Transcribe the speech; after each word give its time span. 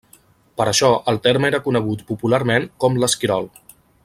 Per 0.61 0.65
això 0.71 0.89
el 1.13 1.21
terme 1.27 1.49
era 1.51 1.61
conegut 1.67 2.03
popularment 2.11 2.69
com 2.85 3.01
l'Esquirol. 3.05 3.51